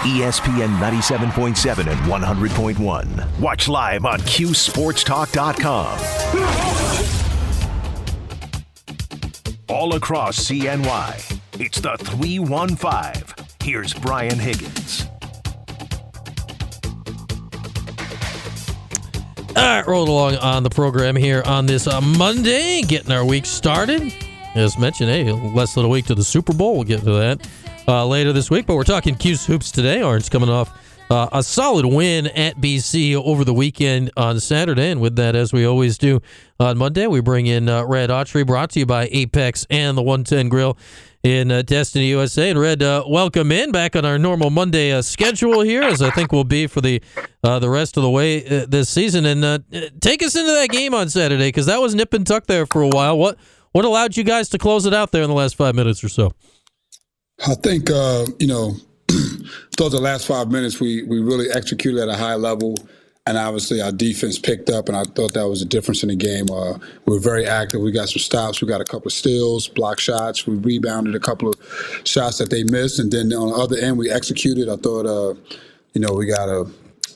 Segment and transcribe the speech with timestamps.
[0.00, 3.38] ESPN 97.7 and 100.1.
[3.38, 5.98] Watch live on CuseSportsTalk.com.
[9.68, 13.46] All across CNY, it's the 315.
[13.62, 15.06] Here's Brian Higgins.
[19.54, 23.44] All right, roll along on the program here on this uh, Monday, getting our week
[23.44, 24.14] started.
[24.54, 26.76] As mentioned, hey, less than a week to the Super Bowl.
[26.76, 27.46] We'll get to that
[27.88, 28.66] uh, later this week.
[28.66, 30.02] But we're talking 'Cuse hoops today.
[30.02, 30.72] Orange coming off
[31.10, 34.90] uh, a solid win at BC over the weekend on Saturday.
[34.90, 36.22] And with that, as we always do
[36.60, 40.02] on Monday, we bring in uh, Red Autry, brought to you by Apex and the
[40.02, 40.78] 110 Grill
[41.24, 42.50] in uh, Destiny, USA.
[42.50, 46.10] And Red, uh, welcome in back on our normal Monday uh, schedule here, as I
[46.10, 47.02] think we'll be for the
[47.42, 49.26] uh, the rest of the way this season.
[49.26, 49.64] And
[50.00, 52.82] take us into that game on Saturday because that was nip and tuck there for
[52.82, 53.18] a while.
[53.18, 53.36] What
[53.72, 56.08] what allowed you guys to close it out there in the last five minutes or
[56.08, 56.32] so?
[57.46, 58.74] I think you know,
[59.76, 62.76] thought the last five minutes we we really executed at a high level
[63.26, 66.16] and obviously our defense picked up, and I thought that was a difference in the
[66.16, 66.46] game.
[66.50, 67.80] Uh, we were very active.
[67.80, 68.60] We got some stops.
[68.60, 70.46] We got a couple of steals, block shots.
[70.46, 71.54] We rebounded a couple of
[72.04, 74.68] shots that they missed, and then on the other end, we executed.
[74.68, 75.38] I thought, uh,
[75.92, 76.66] you know, we got a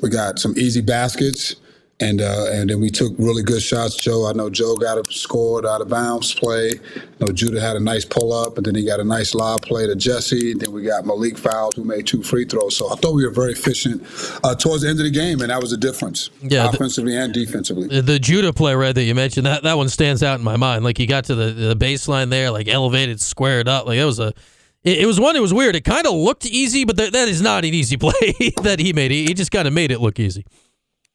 [0.03, 1.57] we got some easy baskets
[2.01, 3.97] and uh, and then we took really good shots.
[3.97, 6.71] Joe, I know Joe got a scored out of bounds play.
[6.95, 9.63] You know, Judah had a nice pull up, and then he got a nice lob
[9.63, 10.55] play to Jesse.
[10.55, 12.77] Then we got Malik Fowles who made two free throws.
[12.77, 14.03] So I thought we were very efficient
[14.43, 17.23] uh, towards the end of the game, and that was a difference, yeah, offensively the,
[17.23, 17.87] and defensively.
[17.87, 20.57] The, the Judah play, right that you mentioned, that that one stands out in my
[20.57, 20.85] mind.
[20.85, 23.87] Like he got to the the baseline there, like elevated, squared up.
[23.87, 24.35] Like it was a
[24.83, 25.35] it, was one.
[25.35, 25.77] It was weird.
[25.77, 28.93] It kind of looked easy, but that, that is not an easy play that he
[28.93, 29.11] made.
[29.13, 30.45] He, he just kind of made it look easy.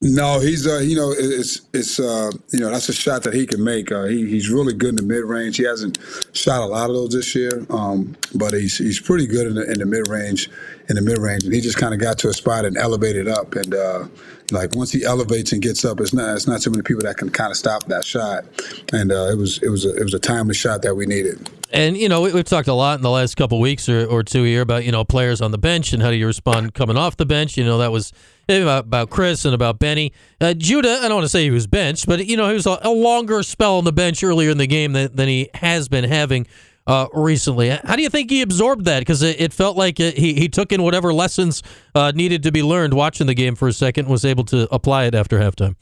[0.02, 3.46] No, he's uh, you know, it's it's uh, you know, that's a shot that he
[3.46, 3.92] can make.
[3.92, 5.58] Uh, he, he's really good in the mid range.
[5.58, 6.00] He hasn't
[6.32, 9.70] shot a lot of those this year, um, but he's he's pretty good in the
[9.70, 10.50] in the mid range.
[10.88, 13.28] In the mid range, and he just kind of got to a spot and elevated
[13.28, 13.56] up.
[13.56, 14.08] And uh,
[14.52, 17.18] like once he elevates and gets up, it's not it's not too many people that
[17.18, 18.46] can kind of stop that shot.
[18.94, 21.50] And uh, it was it was a, it was a timely shot that we needed.
[21.72, 24.24] And you know, we, have talked a lot in the last couple weeks or, or
[24.24, 26.96] two here about you know players on the bench and how do you respond coming
[26.96, 27.58] off the bench.
[27.58, 28.14] You know, that was
[28.50, 30.14] about, about Chris and about Benny.
[30.42, 32.66] Uh, Judah, I don't want to say he was benched, but you know he was
[32.66, 35.88] a, a longer spell on the bench earlier in the game than, than he has
[35.88, 36.48] been having
[36.88, 37.70] uh, recently.
[37.70, 39.00] How do you think he absorbed that?
[39.00, 41.62] Because it, it, felt like it, he he took in whatever lessons
[41.94, 45.06] uh, needed to be learned watching the game for a second, was able to apply
[45.06, 45.76] it after halftime.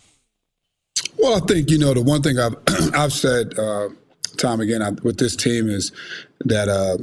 [1.18, 2.56] Well, I think you know the one thing I've
[2.94, 3.90] I've said uh,
[4.38, 5.92] time again I, with this team is
[6.42, 6.98] that uh,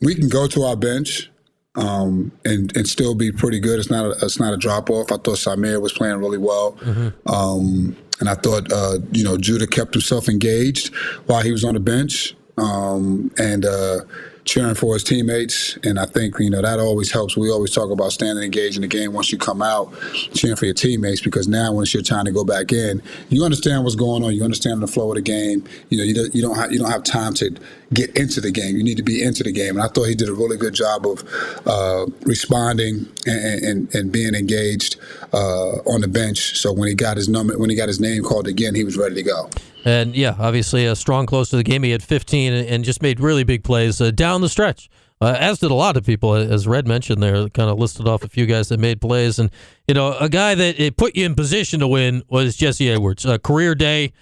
[0.00, 1.29] we can go to our bench
[1.76, 3.78] um, and and still be pretty good.
[3.78, 5.12] It's not a, it's not a drop off.
[5.12, 7.28] I thought Symir was playing really well, mm-hmm.
[7.28, 10.94] um, and I thought uh, you know Judah kept himself engaged
[11.26, 13.64] while he was on the bench, um, and.
[13.64, 14.00] Uh,
[14.44, 15.78] cheering for his teammates.
[15.84, 17.36] And I think, you know, that always helps.
[17.36, 19.92] We always talk about standing engaged in the game once you come out,
[20.34, 23.84] cheering for your teammates, because now once you're trying to go back in, you understand
[23.84, 24.34] what's going on.
[24.34, 25.64] You understand the flow of the game.
[25.88, 27.54] You know, you don't, you don't have, you don't have time to
[27.92, 28.76] get into the game.
[28.76, 29.76] You need to be into the game.
[29.76, 31.24] And I thought he did a really good job of
[31.66, 34.96] uh, responding and, and, and, being engaged
[35.32, 36.58] uh, on the bench.
[36.58, 38.96] So when he got his number, when he got his name called again, he was
[38.96, 39.50] ready to go.
[39.84, 41.82] And yeah, obviously a strong close to the game.
[41.82, 44.88] He had 15 and just made really big plays uh, down the stretch.
[45.22, 48.24] Uh, as did a lot of people, as Red mentioned there, kind of listed off
[48.24, 49.38] a few guys that made plays.
[49.38, 49.50] And,
[49.86, 53.26] you know, a guy that it put you in position to win was Jesse Edwards.
[53.42, 54.12] Career day,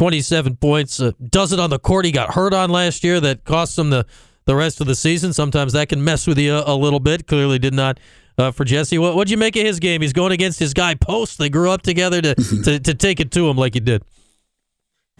[0.00, 0.98] 27 points.
[0.98, 3.90] Uh, does it on the court he got hurt on last year that cost him
[3.90, 4.06] the,
[4.46, 5.34] the rest of the season.
[5.34, 7.26] Sometimes that can mess with you a, a little bit.
[7.26, 8.00] Clearly did not
[8.38, 8.96] uh, for Jesse.
[8.96, 10.00] What, what'd you make of his game?
[10.00, 11.36] He's going against his guy Post.
[11.36, 12.34] They grew up together to,
[12.64, 14.02] to, to take it to him like he did.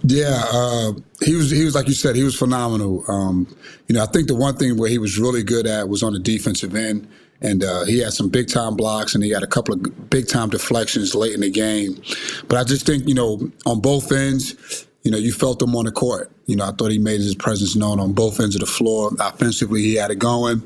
[0.02, 0.92] Yeah, uh,
[1.22, 1.50] he was.
[1.50, 2.16] He was like you said.
[2.16, 3.04] He was phenomenal.
[3.06, 3.54] Um,
[3.86, 6.14] you know, I think the one thing where he was really good at was on
[6.14, 7.06] the defensive end,
[7.42, 10.28] and uh, he had some big time blocks, and he had a couple of big
[10.28, 12.00] time deflections late in the game.
[12.48, 15.86] But I just think you know, on both ends, you know, you felt him on
[15.86, 16.30] the court.
[16.46, 19.10] You know, I thought he made his presence known on both ends of the floor.
[19.20, 20.62] Offensively, he had it going,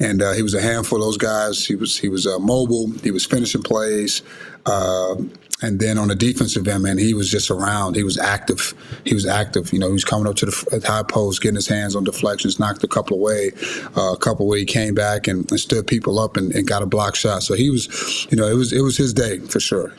[0.00, 1.66] and uh, he was a handful of those guys.
[1.66, 2.90] He was he was uh, mobile.
[3.02, 4.22] He was finishing plays.
[4.66, 5.16] Uh,
[5.62, 7.94] and then on the defensive end, man, he was just around.
[7.94, 8.72] He was active.
[9.04, 9.72] He was active.
[9.74, 12.58] You know, he was coming up to the high post, getting his hands on deflections,
[12.58, 13.52] knocked a couple away,
[13.94, 16.82] uh, a couple where he came back and, and stood people up and, and, got
[16.82, 17.42] a block shot.
[17.42, 19.92] So he was, you know, it was it was his day for sure.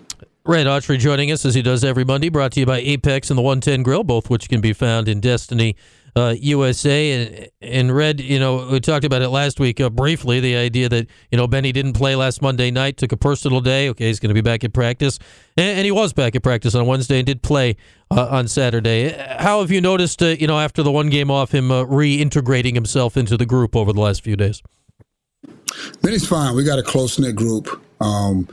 [0.43, 3.37] Red Autry joining us as he does every Monday, brought to you by Apex and
[3.37, 5.75] the 110 Grill, both which can be found in Destiny
[6.15, 7.11] uh, USA.
[7.11, 10.39] And, and Red, you know, we talked about it last week uh, briefly.
[10.39, 13.89] The idea that you know Benny didn't play last Monday night, took a personal day.
[13.89, 15.19] Okay, he's going to be back at practice,
[15.57, 17.75] and, and, he was back at practice on Wednesday and did play
[18.09, 19.09] uh, on Saturday.
[19.39, 22.73] How have you noticed, uh, you know, after the one game off, him uh, reintegrating
[22.73, 24.61] himself into the group over the last few days?
[26.01, 26.55] Benny's fine.
[26.55, 27.81] We got a close knit group.
[28.01, 28.47] Um,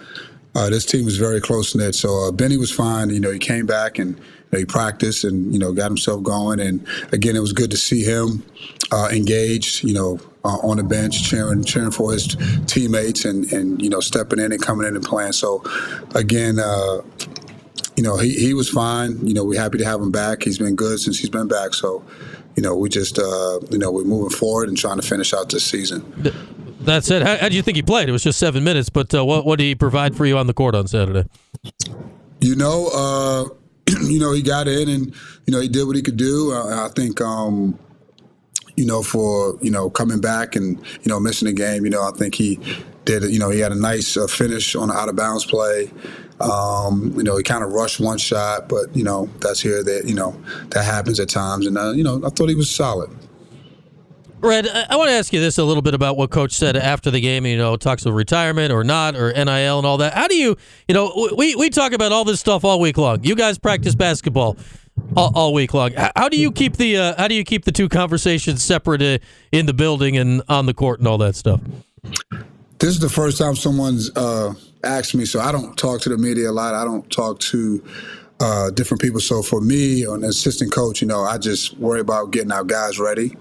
[0.55, 1.95] uh, this team was very close knit.
[1.95, 3.11] So uh, Benny was fine.
[3.11, 6.61] You know, he came back and he practiced and you know got himself going.
[6.61, 8.45] And again, it was good to see him
[8.93, 9.85] uh, engaged.
[9.85, 12.37] You know, uh, on the bench, cheering cheering for his
[12.67, 15.33] teammates and and you know stepping in and coming in and playing.
[15.33, 15.63] So
[16.15, 16.59] again.
[16.59, 17.03] Uh,
[17.97, 19.27] you know, he, he was fine.
[19.27, 20.45] You know, we're happy to have him back.
[20.45, 21.75] He's been good since he's been back.
[21.75, 22.05] So,
[22.55, 25.51] you know, we just, uh, you know, we're moving forward and trying to finish out
[25.51, 26.05] this season.
[26.81, 27.23] That's it.
[27.23, 28.09] How, how do you think he played?
[28.09, 30.47] It was just seven minutes, but uh, what what did he provide for you on
[30.47, 31.29] the court on Saturday?
[32.41, 33.55] You know, uh,
[34.03, 35.15] you know, he got in and
[35.47, 36.53] you know he did what he could do.
[36.53, 37.21] Uh, I think.
[37.21, 37.79] Um,
[38.77, 42.03] you know, for you know coming back and you know missing the game, you know,
[42.03, 42.61] I think he
[43.05, 43.25] did.
[43.25, 45.91] You know, he had a nice uh, finish on an out of bounds play.
[46.41, 50.05] Um, you know, he kind of rushed one shot, but you know that's here that
[50.07, 50.41] you know
[50.71, 53.11] that happens at times, and uh, you know I thought he was solid.
[54.41, 57.11] Red, I want to ask you this a little bit about what Coach said after
[57.11, 57.45] the game.
[57.45, 60.15] You know, talks of retirement or not, or NIL and all that.
[60.15, 60.57] How do you,
[60.87, 63.25] you know, we, we talk about all this stuff all week long.
[63.25, 64.57] You guys practice basketball
[65.17, 65.91] all, all week long.
[66.15, 69.19] How do you keep the uh, how do you keep the two conversations separate uh,
[69.51, 71.61] in the building and on the court and all that stuff?
[72.79, 74.55] This is the first time someone's uh,
[74.85, 76.77] asked me, so I don't talk to the media a lot.
[76.77, 77.83] I don't talk to
[78.39, 79.19] uh, different people.
[79.19, 83.01] So for me, an assistant coach, you know, I just worry about getting our guys
[83.01, 83.35] ready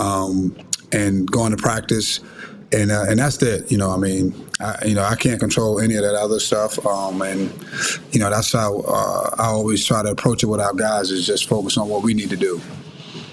[0.00, 0.56] um,
[0.92, 2.20] and going to practice,
[2.72, 3.70] and uh, and that's it.
[3.70, 6.84] You know, I mean, I, you know, I can't control any of that other stuff,
[6.84, 7.52] um, and
[8.12, 11.26] you know, that's how uh, I always try to approach it with our guys is
[11.26, 12.60] just focus on what we need to do.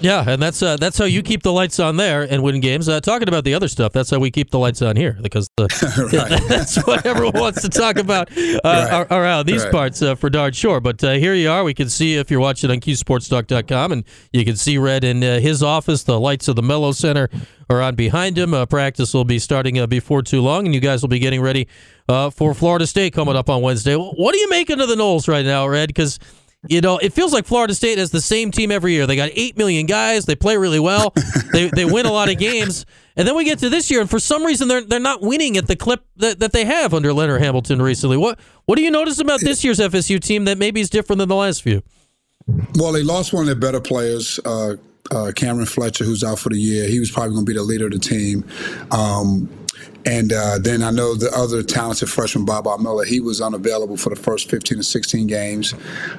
[0.00, 2.88] Yeah, and that's uh, that's how you keep the lights on there and win games.
[2.88, 5.50] Uh, talking about the other stuff, that's how we keep the lights on here because
[5.56, 5.66] the,
[6.48, 9.06] that's what everyone wants to talk about uh, right.
[9.10, 9.72] around these right.
[9.72, 10.80] parts uh, for darn sure.
[10.80, 11.64] But uh, here you are.
[11.64, 15.40] We can see if you're watching on CuseSportsTalk.com, and you can see Red in uh,
[15.40, 16.04] his office.
[16.04, 17.28] The lights of the Melo Center
[17.68, 18.54] are on behind him.
[18.68, 21.66] practice will be starting before too long, and you guys will be getting ready
[22.06, 23.96] for Florida State coming up on Wednesday.
[23.96, 25.88] What are you making of the Noles right now, Red?
[25.88, 26.20] Because
[26.66, 29.06] you know, it feels like Florida State has the same team every year.
[29.06, 30.24] They got eight million guys.
[30.24, 31.14] They play really well.
[31.52, 32.84] they they win a lot of games.
[33.16, 35.56] And then we get to this year, and for some reason they're they're not winning
[35.56, 38.16] at the clip that, that they have under Leonard Hamilton recently.
[38.16, 41.28] What what do you notice about this year's FSU team that maybe is different than
[41.28, 41.82] the last few?
[42.74, 44.76] Well, they lost one of their better players, uh,
[45.10, 46.88] uh, Cameron Fletcher, who's out for the year.
[46.88, 48.44] He was probably going to be the leader of the team.
[48.90, 49.48] Um,
[50.04, 54.10] and uh, then I know the other talented freshman, Baba Miller, he was unavailable for
[54.10, 55.74] the first 15 to 16 games.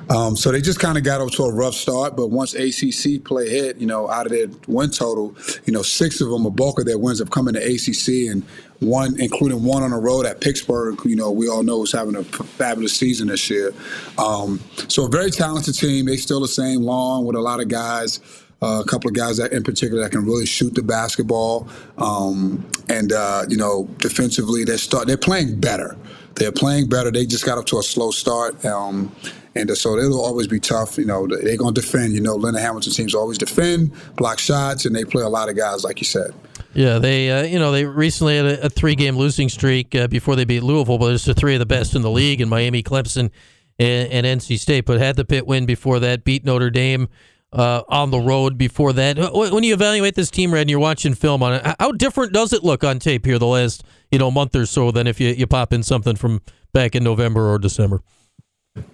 [0.09, 2.15] Um, so they just kind of got off to a rough start.
[2.15, 5.35] But once ACC play hit, you know, out of their win total,
[5.65, 8.31] you know, six of them, a bulk of their wins have come in the ACC,
[8.31, 8.43] and
[8.79, 12.15] one, including one on the road at Pittsburgh, you know, we all know is having
[12.15, 13.73] a fabulous season this year.
[14.17, 16.05] Um, so a very talented team.
[16.05, 18.19] They still the same long with a lot of guys.
[18.61, 21.67] Uh, a couple of guys that in particular that can really shoot the basketball,
[21.97, 25.95] um, and uh, you know defensively they start they're playing better.
[26.35, 27.11] They're playing better.
[27.11, 28.63] They just got up to a slow start.
[28.65, 29.15] Um,
[29.55, 30.97] and so it'll always be tough.
[30.97, 32.13] You know, they're going to defend.
[32.13, 35.57] You know, Leonard Hamilton teams always defend, block shots, and they play a lot of
[35.57, 36.33] guys, like you said.
[36.73, 40.35] Yeah, they uh, you know they recently had a, a three-game losing streak uh, before
[40.35, 42.83] they beat Louisville, but it's the three of the best in the league, in Miami,
[42.83, 43.31] Clemson,
[43.79, 44.85] and, and NC State.
[44.85, 47.09] But had the Pitt win before that, beat Notre Dame
[47.51, 49.17] uh, on the road before that.
[49.33, 52.53] When you evaluate this team, Red, and you're watching film on it, how different does
[52.53, 55.29] it look on tape here the last you know month or so than if you,
[55.29, 56.41] you pop in something from
[56.73, 58.01] back in November or December?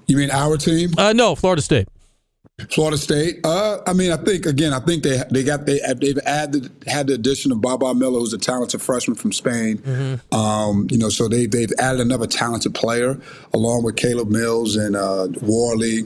[0.07, 0.91] You mean our team?
[0.97, 1.87] Uh, no, Florida State.
[2.69, 3.41] Florida State.
[3.43, 7.07] Uh, I mean, I think again, I think they they got they they've added had
[7.07, 9.79] the addition of Baba Miller, who's a talented freshman from Spain.
[9.79, 10.33] Mm-hmm.
[10.33, 13.19] Um, you know, so they they've added another talented player
[13.53, 16.05] along with Caleb Mills and uh, Warley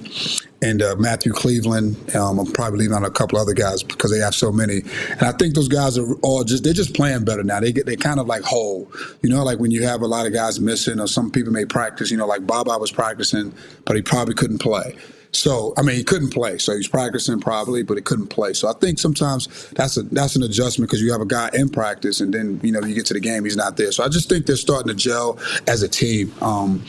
[0.63, 2.15] and uh, Matthew Cleveland.
[2.15, 4.81] Um, I'm probably leaving out a couple other guys because they have so many.
[5.11, 7.59] And I think those guys are all just they're just playing better now.
[7.59, 8.91] They get they kind of like whole.
[9.21, 11.65] You know, like when you have a lot of guys missing or some people may
[11.65, 12.09] practice.
[12.09, 13.53] You know, like Baba was practicing,
[13.85, 14.95] but he probably couldn't play.
[15.31, 16.57] So I mean, he couldn't play.
[16.57, 18.53] So he's practicing probably, but he couldn't play.
[18.53, 21.69] So I think sometimes that's a that's an adjustment because you have a guy in
[21.69, 23.91] practice, and then you know you get to the game, he's not there.
[23.91, 26.33] So I just think they're starting to gel as a team.
[26.41, 26.83] Um,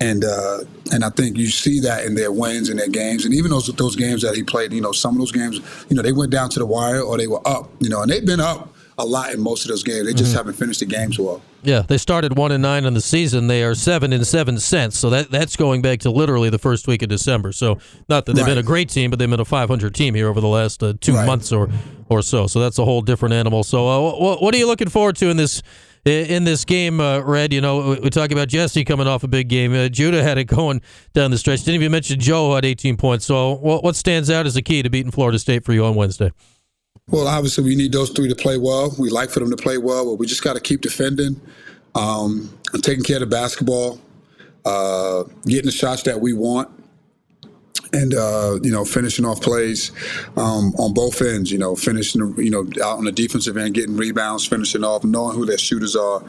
[0.00, 0.60] and uh,
[0.92, 3.68] and I think you see that in their wins and their games, and even those
[3.68, 4.72] those games that he played.
[4.72, 7.16] You know, some of those games, you know, they went down to the wire or
[7.16, 7.70] they were up.
[7.78, 10.06] You know, and they've been up a lot in most of those games.
[10.06, 10.38] They just mm-hmm.
[10.38, 11.42] haven't finished the games well.
[11.62, 13.46] Yeah, they started one and nine in the season.
[13.46, 14.98] They are seven and seven since.
[14.98, 17.52] So that that's going back to literally the first week of December.
[17.52, 18.50] So not that they've right.
[18.50, 20.92] been a great team, but they've been a 500 team here over the last uh,
[21.00, 21.26] two right.
[21.26, 21.70] months or
[22.08, 22.46] or so.
[22.46, 23.64] So that's a whole different animal.
[23.64, 25.62] So uh, what, what are you looking forward to in this?
[26.06, 29.48] In this game, uh, Red, you know, we talk about Jesse coming off a big
[29.48, 29.72] game.
[29.72, 30.82] Uh, Judah had it going
[31.14, 31.60] down the stretch.
[31.60, 33.24] Didn't even mention Joe had 18 points.
[33.24, 35.94] So, what, what stands out as a key to beating Florida State for you on
[35.94, 36.30] Wednesday?
[37.08, 38.94] Well, obviously, we need those three to play well.
[38.98, 41.40] We like for them to play well, but we just got to keep defending,
[41.94, 44.00] um, taking care of the basketball,
[44.64, 46.70] uh, getting the shots that we want
[47.94, 49.92] and uh, you know finishing off plays
[50.36, 51.50] um, on both ends.
[51.50, 55.36] You know, finishing you know out on the defensive end, getting rebounds, finishing off, knowing
[55.36, 56.22] who their shooters are,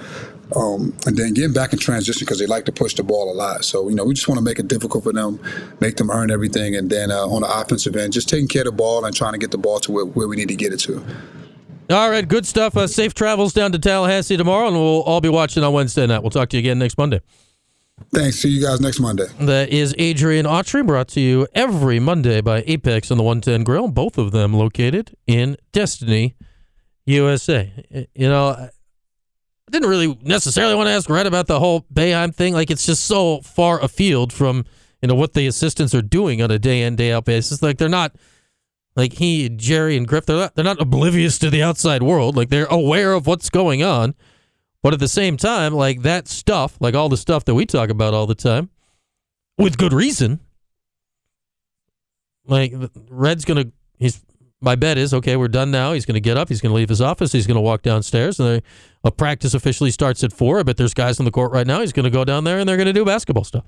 [0.56, 3.36] um, and then getting back in transition because they like to push the ball a
[3.36, 3.66] lot.
[3.66, 5.40] So you know, we just want to make it difficult for them,
[5.80, 8.68] make them earn everything, and then uh, on the offensive end, just taking care of
[8.68, 10.72] the ball and trying to get the ball to where, where we need to get
[10.72, 11.04] it to.
[11.90, 12.76] All right, good stuff.
[12.76, 16.24] Uh, safe travels down to Tallahassee tomorrow, and we'll all be watching on Wednesday night.
[16.24, 17.22] We'll talk to you again next Monday.
[18.14, 18.38] Thanks.
[18.38, 19.26] See you guys next Monday.
[19.40, 23.88] That is Adrian Autry, brought to you every Monday by Apex on the 110 Grill,
[23.88, 26.36] both of them located in Destiny,
[27.06, 27.72] USA.
[28.14, 28.70] You know, I
[29.72, 32.54] didn't really necessarily want to ask Red about the whole Boeheim thing.
[32.54, 34.66] Like, it's just so far afield from,
[35.02, 37.62] you know, what the assistants are doing on a day in, day out basis.
[37.62, 38.16] Like, they're not,
[38.96, 42.36] like, he, Gerry, and Griff, they're not, they're not oblivious to the outside world.
[42.36, 44.16] Like, they're aware of what's going on.
[44.86, 47.90] But at the same time, like that stuff, like all the stuff that we talk
[47.90, 48.70] about all the time,
[49.58, 50.42] with good reason.
[52.46, 52.72] Like
[53.10, 54.22] Red's gonna, he's.
[54.62, 55.38] My bet is okay.
[55.38, 55.94] We're done now.
[55.94, 56.50] He's going to get up.
[56.50, 57.32] He's going to leave his office.
[57.32, 58.62] He's going to walk downstairs, and
[59.04, 60.60] a practice officially starts at four.
[60.60, 61.82] I bet there's guys on the court right now.
[61.82, 63.66] He's going to go down there, and they're going to do basketball stuff,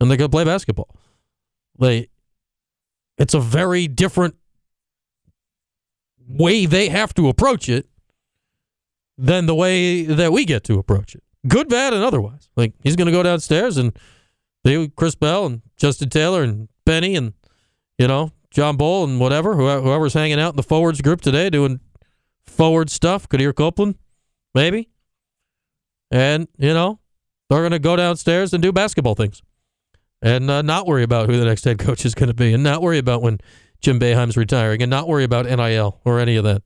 [0.00, 0.88] and they're going to play basketball.
[1.76, 2.08] Like,
[3.18, 4.36] it's a very different
[6.26, 7.86] way they have to approach it
[9.18, 11.22] than the way that we get to approach it.
[11.48, 12.48] Good, bad, and otherwise.
[12.56, 13.96] Like he's going to go downstairs and
[14.64, 17.34] they, Chris Bell and Justin Taylor and Benny and
[17.98, 21.80] you know John Bol and whatever whoever's hanging out in the forwards group today doing
[22.46, 23.28] forward stuff.
[23.28, 23.96] Quadir Copeland,
[24.54, 24.88] maybe,
[26.10, 26.98] and you know
[27.48, 29.40] they're going to go downstairs and do basketball things
[30.22, 32.62] and uh, not worry about who the next head coach is going to be and
[32.62, 33.38] not worry about when
[33.80, 36.62] Jim Boeheim's retiring and not worry about NIL or any of that.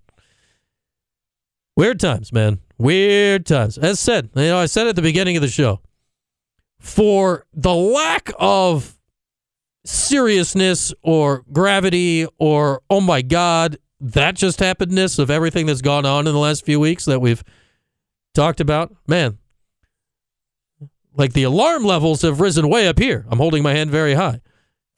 [1.76, 2.58] Weird times, man.
[2.78, 3.78] Weird times.
[3.78, 5.80] As said, you know, I said at the beginning of the show,
[6.78, 8.98] for the lack of
[9.84, 16.26] seriousness or gravity or oh my god, that just happenedness of everything that's gone on
[16.26, 17.44] in the last few weeks that we've
[18.34, 19.38] talked about, man.
[21.14, 23.26] Like the alarm levels have risen way up here.
[23.28, 24.40] I'm holding my hand very high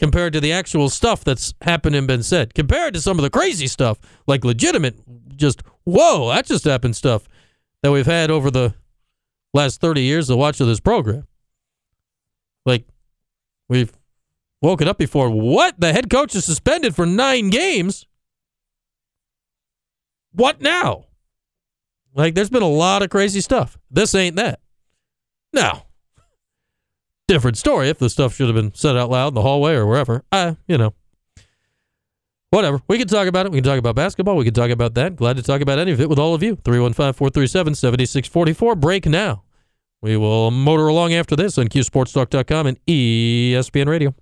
[0.03, 3.31] compared to the actual stuff that's happened and been said, compared to some of the
[3.31, 4.97] crazy stuff, like legitimate,
[5.37, 7.29] just whoa, that just happened stuff
[7.85, 8.75] that we've had over the
[9.55, 11.25] last 30 years of watch of this program.
[12.67, 12.85] Like,
[13.69, 13.93] we've
[14.61, 15.31] woken up before.
[15.31, 15.79] What?
[15.79, 18.05] The head coach is suspended for nine games?
[20.33, 21.05] What now?
[22.13, 23.79] Like, there's been a lot of crazy stuff.
[23.89, 24.59] This ain't that.
[25.53, 25.87] Now,
[27.33, 29.87] different story if the stuff should have been said out loud in the hallway or
[29.87, 30.23] wherever.
[30.31, 30.95] I, you know,
[32.51, 32.81] whatever.
[32.89, 33.53] We can talk about it.
[33.53, 34.37] We can talk about basketball.
[34.37, 35.17] We can talk about that.
[35.17, 36.57] Glad to talk about any of it with all of you.
[36.65, 38.77] 315 437 7644.
[38.77, 39.43] Break now.
[40.01, 44.15] We will motor along after this on CuseSportsTalk.com and ESPN Radio.